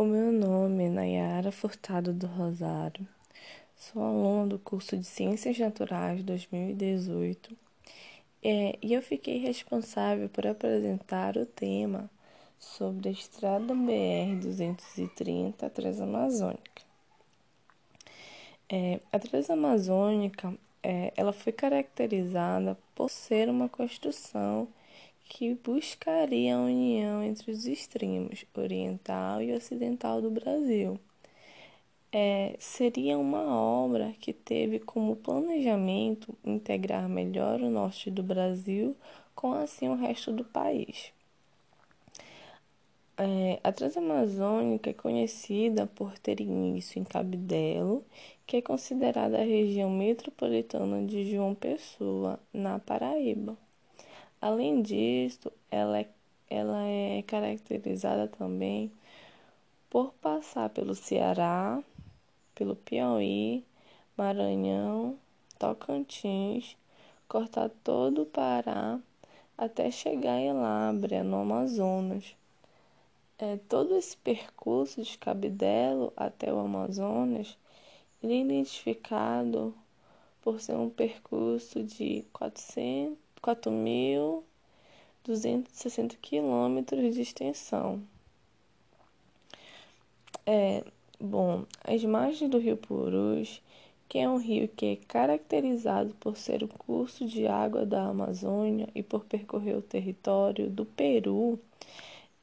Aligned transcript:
O 0.00 0.04
meu 0.04 0.30
nome 0.30 0.84
é 0.84 0.88
Nayara 0.88 1.50
Furtado 1.50 2.12
do 2.12 2.28
Rosário. 2.28 3.04
Sou 3.74 4.00
aluna 4.00 4.46
do 4.46 4.56
curso 4.56 4.96
de 4.96 5.04
Ciências 5.04 5.58
Naturais 5.58 6.22
2018 6.22 7.56
é, 8.40 8.78
e 8.80 8.94
eu 8.94 9.02
fiquei 9.02 9.38
responsável 9.38 10.28
por 10.28 10.46
apresentar 10.46 11.36
o 11.36 11.44
tema 11.44 12.08
sobre 12.60 13.08
a 13.08 13.10
Estrada 13.10 13.74
BR-230 13.74 15.68
Transamazônica. 15.68 16.82
É, 18.68 19.00
a 19.10 19.18
Transamazônica 19.18 20.54
é, 20.80 21.12
ela 21.16 21.32
foi 21.32 21.52
caracterizada 21.52 22.78
por 22.94 23.10
ser 23.10 23.48
uma 23.48 23.68
construção 23.68 24.68
que 25.28 25.54
buscaria 25.54 26.56
a 26.56 26.60
união 26.60 27.22
entre 27.22 27.50
os 27.52 27.66
extremos 27.66 28.44
oriental 28.54 29.42
e 29.42 29.52
ocidental 29.52 30.22
do 30.22 30.30
Brasil. 30.30 30.98
É, 32.10 32.56
seria 32.58 33.18
uma 33.18 33.54
obra 33.54 34.14
que 34.18 34.32
teve 34.32 34.78
como 34.78 35.16
planejamento 35.16 36.34
integrar 36.44 37.08
melhor 37.08 37.60
o 37.60 37.70
norte 37.70 38.10
do 38.10 38.22
Brasil 38.22 38.96
com 39.34 39.52
assim 39.52 39.88
o 39.88 39.94
resto 39.94 40.32
do 40.32 40.44
país. 40.44 41.12
É, 43.18 43.60
a 43.64 43.72
Transamazônica 43.72 44.90
é 44.90 44.92
conhecida 44.94 45.86
por 45.86 46.18
ter 46.18 46.40
início 46.40 47.00
em 47.00 47.04
Cabidelo, 47.04 48.04
que 48.46 48.56
é 48.56 48.62
considerada 48.62 49.38
a 49.38 49.44
região 49.44 49.90
metropolitana 49.90 51.04
de 51.04 51.30
João 51.30 51.54
Pessoa, 51.54 52.40
na 52.52 52.78
Paraíba. 52.78 53.56
Além 54.40 54.82
disso, 54.82 55.50
ela 55.70 56.00
é, 56.00 56.08
ela 56.48 56.82
é 56.86 57.22
caracterizada 57.22 58.28
também 58.28 58.92
por 59.90 60.12
passar 60.14 60.70
pelo 60.70 60.94
Ceará, 60.94 61.82
pelo 62.54 62.76
Piauí, 62.76 63.64
Maranhão, 64.16 65.18
Tocantins, 65.58 66.76
cortar 67.28 67.68
todo 67.82 68.22
o 68.22 68.26
Pará 68.26 69.00
até 69.56 69.90
chegar 69.90 70.38
em 70.38 70.52
Lábrea, 70.52 71.24
no 71.24 71.36
Amazonas. 71.36 72.36
É, 73.38 73.56
todo 73.68 73.96
esse 73.96 74.16
percurso 74.16 75.02
de 75.02 75.18
Cabidelo 75.18 76.12
até 76.16 76.52
o 76.52 76.58
Amazonas 76.58 77.56
ele 78.22 78.34
é 78.34 78.40
identificado 78.40 79.74
por 80.42 80.60
ser 80.60 80.76
um 80.76 80.90
percurso 80.90 81.82
de 81.84 82.24
400 82.32 83.16
4.260 83.40 86.16
quilômetros 86.20 87.14
de 87.14 87.22
extensão. 87.22 88.02
É, 90.46 90.84
bom, 91.20 91.64
as 91.84 92.02
margens 92.04 92.50
do 92.50 92.58
rio 92.58 92.76
Purus, 92.76 93.62
que 94.08 94.18
é 94.18 94.28
um 94.28 94.38
rio 94.38 94.68
que 94.68 94.86
é 94.86 94.96
caracterizado 94.96 96.14
por 96.18 96.36
ser 96.36 96.62
o 96.62 96.68
curso 96.68 97.26
de 97.26 97.46
água 97.46 97.84
da 97.84 98.04
Amazônia 98.04 98.88
e 98.94 99.02
por 99.02 99.26
percorrer 99.26 99.76
o 99.76 99.82
território 99.82 100.70
do 100.70 100.86
Peru, 100.86 101.58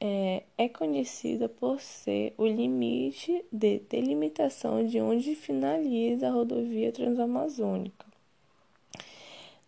é, 0.00 0.44
é 0.56 0.68
conhecida 0.68 1.48
por 1.48 1.80
ser 1.80 2.34
o 2.38 2.46
limite 2.46 3.44
de 3.50 3.80
delimitação 3.80 4.86
de 4.86 5.00
onde 5.00 5.34
finaliza 5.34 6.28
a 6.28 6.32
rodovia 6.32 6.92
transamazônica. 6.92 8.05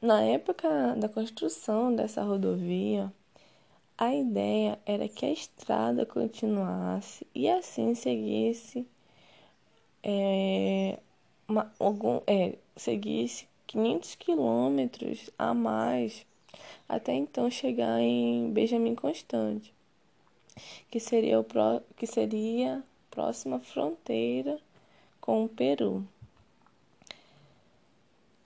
Na 0.00 0.22
época 0.22 0.94
da 0.96 1.08
construção 1.08 1.94
dessa 1.94 2.22
rodovia, 2.22 3.12
a 3.96 4.14
ideia 4.14 4.78
era 4.86 5.08
que 5.08 5.26
a 5.26 5.32
estrada 5.32 6.06
continuasse 6.06 7.26
e 7.34 7.48
assim 7.50 7.96
seguisse 7.96 8.86
é, 10.02 11.00
uma, 11.48 11.72
algum, 11.80 12.20
é, 12.28 12.54
seguisse 12.76 13.48
500 13.66 14.14
quilômetros 14.14 15.30
a 15.36 15.52
mais 15.52 16.24
até 16.88 17.12
então 17.14 17.50
chegar 17.50 18.00
em 18.00 18.52
Benjamin 18.52 18.94
Constante, 18.94 19.74
que 20.90 21.00
seria, 21.00 21.40
o 21.40 21.44
pro, 21.44 21.82
que 21.96 22.06
seria 22.06 22.84
próxima 23.10 23.58
fronteira 23.58 24.60
com 25.20 25.44
o 25.44 25.48
Peru. 25.48 26.06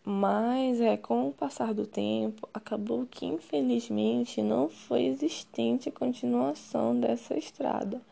Mas 0.05 0.81
é, 0.81 0.97
com 0.97 1.29
o 1.29 1.33
passar 1.33 1.73
do 1.73 1.87
tempo, 1.87 2.49
acabou 2.53 3.07
que 3.07 3.25
infelizmente 3.25 4.43
não 4.43 4.69
foi 4.69 5.05
existente 5.05 5.89
a 5.89 5.93
continuação 5.93 6.99
dessa 6.99 7.39
estrada. 7.39 8.03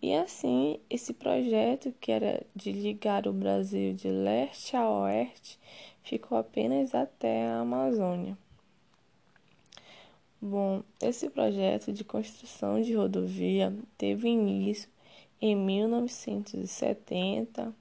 E 0.00 0.14
assim, 0.14 0.78
esse 0.88 1.12
projeto 1.12 1.92
que 2.00 2.12
era 2.12 2.46
de 2.54 2.70
ligar 2.70 3.26
o 3.26 3.32
Brasil 3.32 3.94
de 3.94 4.08
leste 4.08 4.76
a 4.76 4.88
oeste 4.88 5.58
ficou 6.02 6.38
apenas 6.38 6.94
até 6.94 7.48
a 7.48 7.58
Amazônia. 7.60 8.38
Bom, 10.40 10.84
esse 11.02 11.28
projeto 11.30 11.92
de 11.92 12.04
construção 12.04 12.80
de 12.80 12.94
rodovia 12.94 13.76
teve 13.98 14.28
início 14.28 14.88
em 15.40 15.56
1970 15.56 17.74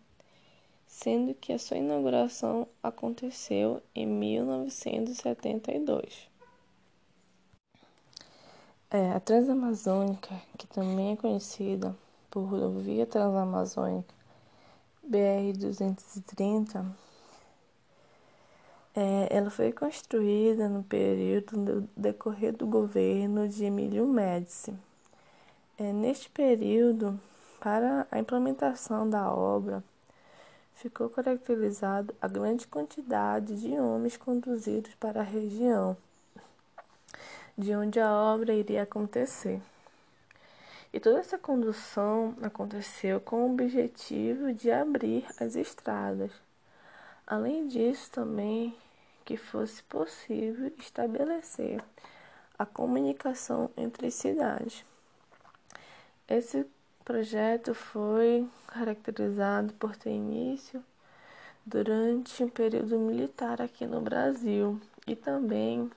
sendo 1.03 1.33
que 1.33 1.51
a 1.51 1.59
sua 1.59 1.75
inauguração 1.75 2.65
aconteceu 2.81 3.83
em 3.93 4.07
1972. 4.07 6.29
É, 8.89 9.11
a 9.11 9.19
Transamazônica, 9.19 10.33
que 10.57 10.65
também 10.65 11.11
é 11.11 11.17
conhecida 11.17 11.93
por 12.31 12.45
Rodovia 12.45 13.05
Transamazônica 13.05 14.15
BR-230, 15.05 16.85
é, 18.95 19.27
ela 19.29 19.49
foi 19.49 19.73
construída 19.73 20.69
no 20.69 20.83
período 20.83 21.57
do 21.57 21.81
decorrer 21.97 22.55
do 22.55 22.65
governo 22.65 23.49
de 23.49 23.65
Emílio 23.65 24.07
Médici. 24.07 24.73
É, 25.77 25.91
neste 25.91 26.29
período, 26.29 27.19
para 27.59 28.07
a 28.09 28.19
implementação 28.19 29.09
da 29.09 29.29
obra, 29.33 29.83
ficou 30.75 31.09
caracterizado 31.09 32.13
a 32.21 32.27
grande 32.27 32.67
quantidade 32.67 33.59
de 33.59 33.73
homens 33.79 34.17
conduzidos 34.17 34.93
para 34.95 35.21
a 35.21 35.23
região 35.23 35.95
de 37.57 37.75
onde 37.75 37.99
a 37.99 38.11
obra 38.11 38.53
iria 38.53 38.83
acontecer. 38.83 39.61
E 40.91 40.99
toda 40.99 41.19
essa 41.19 41.37
condução 41.37 42.35
aconteceu 42.41 43.19
com 43.19 43.47
o 43.47 43.51
objetivo 43.51 44.53
de 44.53 44.71
abrir 44.71 45.25
as 45.39 45.55
estradas. 45.55 46.31
Além 47.25 47.67
disso, 47.67 48.11
também 48.11 48.75
que 49.25 49.37
fosse 49.37 49.81
possível 49.83 50.71
estabelecer 50.77 51.83
a 52.57 52.65
comunicação 52.65 53.71
entre 53.77 54.11
cidades. 54.11 54.85
Esse 56.27 56.65
o 57.03 57.05
projeto 57.05 57.75
foi 57.75 58.47
caracterizado 58.65 59.73
por 59.73 59.93
ter 59.93 60.11
início 60.11 60.81
durante 61.65 62.41
um 62.41 62.47
período 62.47 62.97
militar 62.97 63.61
aqui 63.61 63.85
no 63.85 63.99
Brasil 63.99 64.79
e 65.05 65.13
também 65.13 65.91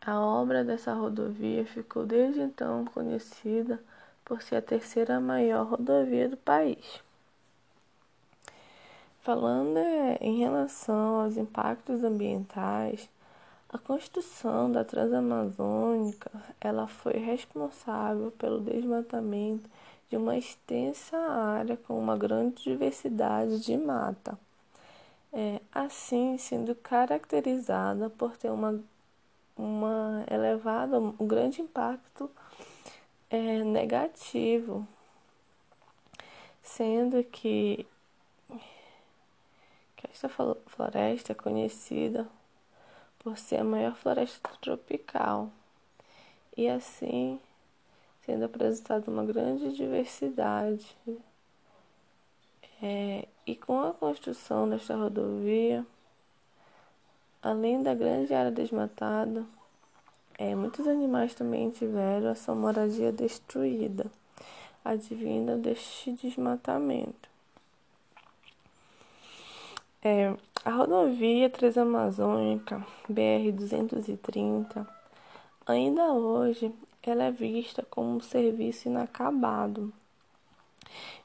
a 0.00 0.20
obra 0.20 0.62
dessa 0.62 0.94
rodovia 0.94 1.66
ficou 1.66 2.06
desde 2.06 2.40
então 2.40 2.84
conhecida 2.84 3.82
por 4.24 4.42
ser 4.42 4.56
a 4.56 4.62
terceira 4.62 5.18
maior 5.18 5.66
rodovia 5.66 6.28
do 6.28 6.36
país. 6.36 7.02
Falando 9.22 9.76
é, 9.76 10.18
em 10.20 10.38
relação 10.38 11.22
aos 11.22 11.36
impactos 11.36 12.04
ambientais, 12.04 13.08
a 13.74 13.78
construção 13.78 14.70
da 14.70 14.84
Transamazônica, 14.84 16.30
ela 16.60 16.86
foi 16.86 17.14
responsável 17.14 18.30
pelo 18.30 18.60
desmatamento 18.60 19.68
de 20.08 20.16
uma 20.16 20.38
extensa 20.38 21.16
área 21.18 21.76
com 21.76 21.98
uma 21.98 22.16
grande 22.16 22.62
diversidade 22.62 23.58
de 23.58 23.76
mata, 23.76 24.38
é, 25.32 25.60
assim 25.72 26.38
sendo 26.38 26.72
caracterizada 26.76 28.08
por 28.08 28.36
ter 28.36 28.48
uma, 28.48 28.80
uma 29.56 30.24
elevada, 30.30 31.00
um 31.00 31.26
grande 31.26 31.60
impacto 31.60 32.30
é, 33.28 33.64
negativo, 33.64 34.86
sendo 36.62 37.24
que, 37.24 37.84
que 39.96 40.06
esta 40.12 40.28
floresta 40.28 41.32
é 41.32 41.34
conhecida 41.34 42.24
por 43.24 43.38
ser 43.38 43.56
a 43.56 43.64
maior 43.64 43.96
floresta 43.96 44.50
tropical 44.60 45.50
e 46.56 46.68
assim 46.68 47.40
sendo 48.24 48.44
apresentada 48.44 49.10
uma 49.10 49.24
grande 49.24 49.74
diversidade. 49.74 50.96
É, 52.82 53.26
e 53.46 53.54
com 53.54 53.80
a 53.80 53.92
construção 53.92 54.68
desta 54.68 54.94
rodovia, 54.94 55.86
além 57.42 57.82
da 57.82 57.94
grande 57.94 58.34
área 58.34 58.50
desmatada, 58.50 59.44
é, 60.38 60.54
muitos 60.54 60.86
animais 60.86 61.34
também 61.34 61.70
tiveram 61.70 62.30
a 62.30 62.34
sua 62.34 62.54
moradia 62.54 63.12
destruída. 63.12 64.06
advinda 64.84 65.56
deste 65.56 66.12
desmatamento. 66.12 67.33
É, 70.06 70.36
a 70.62 70.70
rodovia 70.70 71.48
Transamazônica 71.48 72.86
BR-230, 73.10 74.86
ainda 75.66 76.12
hoje, 76.12 76.70
ela 77.02 77.24
é 77.24 77.30
vista 77.30 77.82
como 77.88 78.16
um 78.16 78.20
serviço 78.20 78.86
inacabado, 78.86 79.90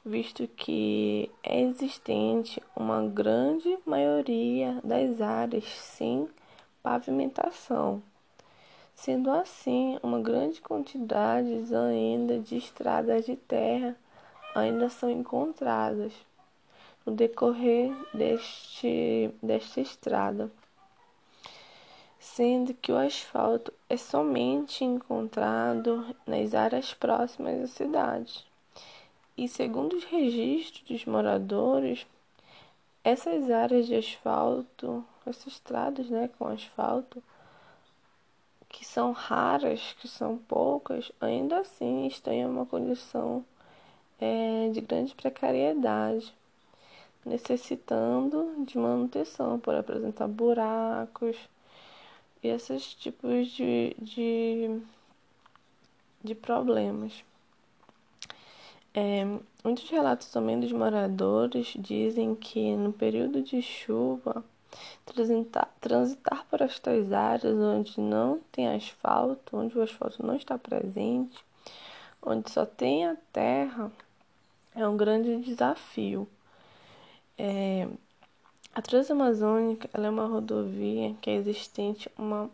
visto 0.02 0.48
que 0.48 1.30
é 1.42 1.60
existente 1.60 2.58
uma 2.74 3.06
grande 3.06 3.78
maioria 3.84 4.80
das 4.82 5.20
áreas 5.20 5.64
sem 5.64 6.26
pavimentação. 6.82 8.02
Sendo 8.94 9.30
assim, 9.30 9.98
uma 10.02 10.20
grande 10.20 10.62
quantidade 10.62 11.52
ainda 11.74 12.38
de 12.38 12.56
estradas 12.56 13.26
de 13.26 13.36
terra 13.36 13.94
ainda 14.54 14.88
são 14.88 15.10
encontradas 15.10 16.14
no 17.04 17.14
decorrer 17.14 17.92
deste, 18.12 19.30
desta 19.42 19.80
estrada, 19.80 20.50
sendo 22.18 22.74
que 22.74 22.92
o 22.92 22.98
asfalto 22.98 23.72
é 23.88 23.96
somente 23.96 24.84
encontrado 24.84 26.14
nas 26.26 26.54
áreas 26.54 26.92
próximas 26.92 27.62
à 27.62 27.66
cidade. 27.66 28.46
E 29.36 29.48
segundo 29.48 29.96
os 29.96 30.04
registros 30.04 30.82
dos 30.82 31.04
moradores, 31.06 32.06
essas 33.02 33.50
áreas 33.50 33.86
de 33.86 33.94
asfalto, 33.94 35.04
essas 35.26 35.54
estradas 35.54 36.10
né, 36.10 36.28
com 36.38 36.46
asfalto, 36.48 37.22
que 38.68 38.84
são 38.84 39.12
raras, 39.12 39.96
que 39.98 40.06
são 40.06 40.36
poucas, 40.36 41.10
ainda 41.20 41.58
assim 41.60 42.06
estão 42.06 42.32
em 42.32 42.44
uma 42.44 42.66
condição 42.66 43.44
é, 44.20 44.68
de 44.68 44.80
grande 44.80 45.14
precariedade 45.14 46.32
necessitando 47.24 48.64
de 48.66 48.78
manutenção 48.78 49.58
por 49.58 49.74
apresentar 49.74 50.26
buracos 50.26 51.36
e 52.42 52.48
esses 52.48 52.94
tipos 52.94 53.48
de, 53.48 53.94
de, 53.98 54.80
de 56.22 56.34
problemas. 56.34 57.24
É, 58.92 59.24
muitos 59.62 59.88
relatos 59.88 60.28
também 60.28 60.58
dos 60.58 60.72
moradores 60.72 61.74
dizem 61.78 62.34
que 62.34 62.74
no 62.74 62.92
período 62.92 63.40
de 63.40 63.62
chuva, 63.62 64.44
transitar, 65.04 65.72
transitar 65.80 66.44
por 66.50 66.60
estas 66.60 67.12
áreas 67.12 67.56
onde 67.56 68.00
não 68.00 68.40
tem 68.50 68.68
asfalto, 68.68 69.56
onde 69.56 69.78
o 69.78 69.82
asfalto 69.82 70.26
não 70.26 70.34
está 70.34 70.58
presente, 70.58 71.38
onde 72.20 72.50
só 72.50 72.66
tem 72.66 73.06
a 73.06 73.16
terra, 73.32 73.92
é 74.74 74.86
um 74.86 74.96
grande 74.96 75.36
desafio. 75.38 76.26
É, 77.42 77.88
a 78.74 78.82
Transamazônica 78.82 79.88
ela 79.94 80.08
é 80.08 80.10
uma 80.10 80.26
rodovia 80.26 81.14
que 81.22 81.30
é 81.30 81.36
existente 81.36 82.12
uma 82.18 82.50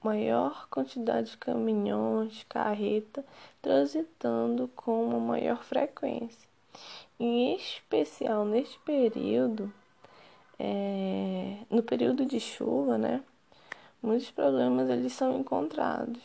maior 0.00 0.68
quantidade 0.68 1.32
de 1.32 1.36
caminhões, 1.38 2.46
carreta 2.48 3.24
transitando 3.60 4.70
com 4.76 5.06
uma 5.06 5.18
maior 5.18 5.64
frequência. 5.64 6.48
Em 7.18 7.56
especial 7.56 8.44
neste 8.44 8.78
período, 8.78 9.72
é, 10.56 11.56
no 11.68 11.82
período 11.82 12.24
de 12.24 12.38
chuva, 12.38 12.96
né? 12.96 13.24
Muitos 14.00 14.30
problemas 14.30 14.88
eles 14.88 15.14
são 15.14 15.40
encontrados. 15.40 16.22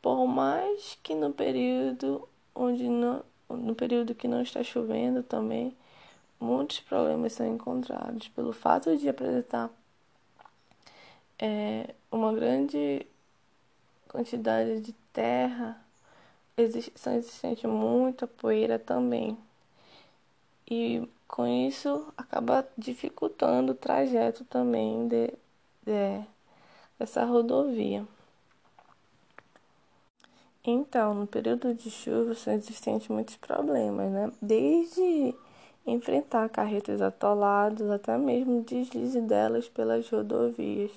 Por 0.00 0.26
mais 0.26 0.98
que 1.02 1.14
no 1.14 1.34
período 1.34 2.26
onde 2.54 2.88
não, 2.88 3.22
no 3.46 3.74
período 3.74 4.14
que 4.14 4.26
não 4.26 4.40
está 4.40 4.62
chovendo 4.62 5.22
também 5.22 5.76
muitos 6.40 6.80
problemas 6.80 7.32
são 7.32 7.46
encontrados 7.46 8.28
pelo 8.28 8.52
fato 8.52 8.96
de 8.96 9.08
apresentar 9.08 9.70
é, 11.38 11.94
uma 12.10 12.32
grande 12.32 13.06
quantidade 14.08 14.80
de 14.80 14.92
terra, 15.12 15.80
existe, 16.56 16.92
são 16.96 17.14
existente 17.14 17.66
muita 17.66 18.26
poeira 18.26 18.78
também. 18.78 19.36
E 20.68 21.08
com 21.28 21.46
isso 21.46 22.12
acaba 22.16 22.66
dificultando 22.76 23.72
o 23.72 23.74
trajeto 23.74 24.44
também 24.44 25.06
de, 25.08 25.28
de 25.84 26.24
dessa 26.98 27.24
rodovia. 27.24 28.06
Então, 30.64 31.14
no 31.14 31.26
período 31.26 31.72
de 31.74 31.90
chuva 31.90 32.34
são 32.34 32.52
existentes 32.54 33.06
muitos 33.08 33.36
problemas, 33.36 34.10
né? 34.10 34.32
Desde 34.42 35.34
enfrentar 35.86 36.48
carretas 36.48 37.00
atoladas, 37.00 37.88
até 37.90 38.18
mesmo 38.18 38.62
deslize 38.62 39.20
delas 39.20 39.68
pelas 39.68 40.08
rodovias, 40.10 40.90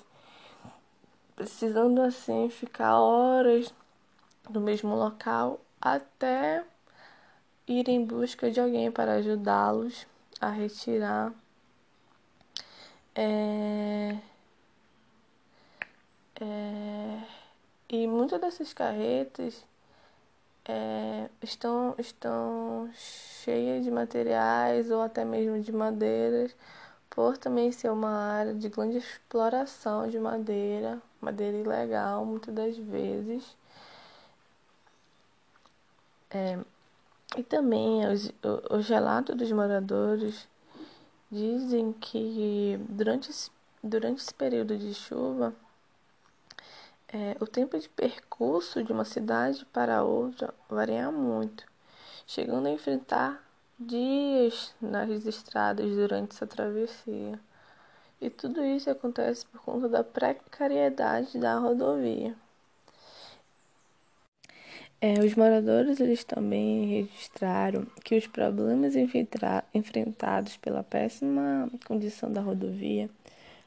precisando 1.36 2.02
assim 2.02 2.50
ficar 2.50 2.98
horas 2.98 3.72
no 4.48 4.60
mesmo 4.60 4.94
local 4.94 5.60
até 5.80 6.64
ir 7.66 7.88
em 7.88 8.04
busca 8.04 8.50
de 8.50 8.60
alguém 8.60 8.90
para 8.90 9.14
ajudá-los 9.14 10.06
a 10.40 10.50
retirar. 10.50 11.32
É, 13.14 14.18
é, 16.40 17.22
e 17.88 18.06
muitas 18.06 18.40
dessas 18.40 18.72
carretas 18.72 19.64
é, 20.64 21.28
estão, 21.42 21.94
estão 21.98 22.90
cheias 22.94 23.84
de 23.84 23.90
materiais 23.90 24.90
ou 24.90 25.02
até 25.02 25.24
mesmo 25.24 25.60
de 25.60 25.72
madeiras, 25.72 26.54
por 27.08 27.36
também 27.38 27.72
ser 27.72 27.90
uma 27.90 28.10
área 28.10 28.54
de 28.54 28.68
grande 28.68 28.98
exploração 28.98 30.08
de 30.08 30.18
madeira, 30.18 31.00
madeira 31.20 31.56
ilegal, 31.56 32.24
muitas 32.24 32.54
das 32.54 32.76
vezes. 32.76 33.56
É, 36.30 36.58
e 37.36 37.42
também 37.42 38.06
os, 38.06 38.32
os 38.70 38.88
relatos 38.88 39.36
dos 39.36 39.50
moradores 39.52 40.48
dizem 41.30 41.92
que 41.92 42.78
durante 42.88 43.30
esse, 43.30 43.50
durante 43.82 44.20
esse 44.20 44.34
período 44.34 44.76
de 44.76 44.94
chuva, 44.94 45.54
é, 47.12 47.36
o 47.40 47.46
tempo 47.46 47.78
de 47.78 47.88
percurso 47.88 48.82
de 48.84 48.92
uma 48.92 49.04
cidade 49.04 49.64
para 49.66 50.04
outra 50.04 50.54
varia 50.68 51.10
muito, 51.10 51.64
chegando 52.26 52.66
a 52.68 52.70
enfrentar 52.70 53.44
dias 53.78 54.72
nas 54.80 55.26
estradas 55.26 55.90
durante 55.96 56.34
essa 56.34 56.46
travessia. 56.46 57.38
E 58.20 58.30
tudo 58.30 58.64
isso 58.64 58.90
acontece 58.90 59.46
por 59.46 59.60
conta 59.62 59.88
da 59.88 60.04
precariedade 60.04 61.38
da 61.38 61.58
rodovia. 61.58 62.36
É, 65.00 65.14
os 65.20 65.34
moradores 65.34 65.98
eles 65.98 66.22
também 66.24 66.84
registraram 66.84 67.86
que 68.04 68.18
os 68.18 68.26
problemas 68.26 68.94
enfrentados 68.94 70.58
pela 70.58 70.84
péssima 70.84 71.70
condição 71.86 72.30
da 72.30 72.42
rodovia 72.42 73.08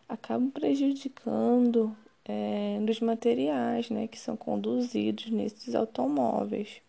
acabam 0.08 0.52
prejudicando 0.52 1.98
é, 2.26 2.80
dos 2.82 3.00
materiais 3.00 3.90
né, 3.90 4.08
que 4.08 4.20
são 4.20 4.36
conduzidos 4.36 5.30
nesses 5.30 5.76
automóveis. 5.76 6.82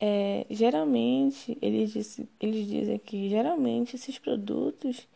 É, 0.00 0.46
geralmente, 0.48 1.58
eles, 1.60 2.20
eles 2.40 2.66
dizem 2.68 2.98
que 2.98 3.28
geralmente 3.28 3.96
esses 3.96 4.18
produtos 4.18 5.08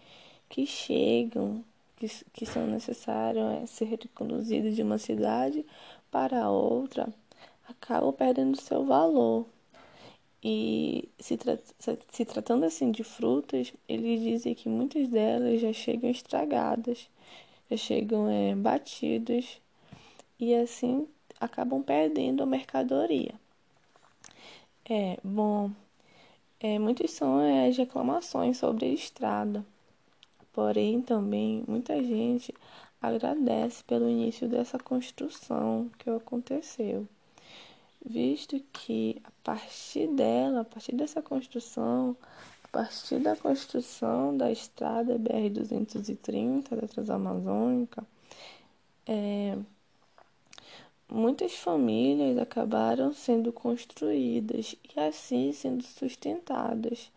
que 0.49 0.67
chegam, 0.67 1.65
que, 1.97 2.09
que 2.33 2.45
são 2.45 2.67
necessários 2.67 3.45
é, 3.63 3.67
ser 3.67 3.99
conduzidos 4.15 4.75
de 4.75 4.83
uma 4.83 4.99
cidade 4.99 5.65
para 6.11 6.51
outra, 6.51 7.09
acabam 7.69 8.13
perdendo 8.13 8.61
seu 8.61 8.85
valor. 8.85 9.47
E 10.45 11.09
se, 11.21 11.37
tra 11.37 11.57
se 12.11 12.25
tratando 12.25 12.65
assim 12.65 12.91
de 12.91 13.05
frutas, 13.05 13.73
eles 13.89 14.21
dizem 14.21 14.55
que 14.55 14.69
muitas 14.69 15.07
delas 15.09 15.61
já 15.61 15.73
chegam 15.73 16.11
estragadas 16.11 17.09
chegam 17.77 18.29
é, 18.29 18.55
batidos 18.55 19.61
e 20.39 20.55
assim 20.55 21.07
acabam 21.41 21.83
perdendo 21.83 22.43
a 22.43 22.47
mercadoria. 22.47 23.35
É, 24.89 25.17
bom, 25.23 25.71
é, 26.61 26.79
muitas 26.79 27.11
são 27.13 27.39
as 27.67 27.77
reclamações 27.77 28.59
sobre 28.59 28.87
a 28.87 28.89
estrada, 28.89 29.65
porém 30.53 31.01
também 31.01 31.65
muita 31.67 32.03
gente 32.03 32.55
agradece 33.01 33.83
pelo 33.85 34.09
início 34.09 34.49
dessa 34.49 34.79
construção 34.79 35.91
que 35.99 36.09
aconteceu, 36.09 37.07
visto 38.05 38.61
que 38.73 39.21
a 39.25 39.31
partir 39.43 40.07
dela, 40.09 40.61
a 40.61 40.65
partir 40.65 40.95
dessa 40.95 41.21
construção, 41.21 42.17
partir 42.73 43.19
da 43.21 43.37
construção 43.37 44.35
da 44.37 44.51
estrada 44.51 45.19
BR-230 45.19 46.75
da 46.75 46.89
Transamazônica, 46.89 48.03
é, 49.07 49.59
muitas 51.09 51.53
famílias 51.55 52.39
acabaram 52.39 53.13
sendo 53.13 53.53
construídas 53.53 54.75
e 54.97 54.99
assim 54.99 55.53
sendo 55.53 55.85
sustentadas, 55.85 57.13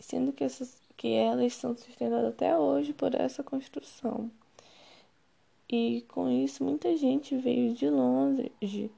sendo 0.00 0.32
que, 0.32 0.42
essas, 0.42 0.74
que 0.96 1.08
elas 1.12 1.52
são 1.52 1.76
sustentadas 1.76 2.32
até 2.32 2.56
hoje 2.56 2.94
por 2.94 3.14
essa 3.14 3.42
construção. 3.42 4.30
E 5.68 6.02
com 6.08 6.30
isso 6.30 6.64
muita 6.64 6.96
gente 6.96 7.36
veio 7.36 7.74
de 7.74 7.90
longe 7.90 8.90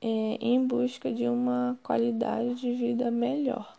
é, 0.00 0.06
em 0.40 0.66
busca 0.66 1.12
de 1.12 1.28
uma 1.28 1.78
qualidade 1.82 2.56
de 2.56 2.72
vida 2.72 3.10
melhor. 3.10 3.75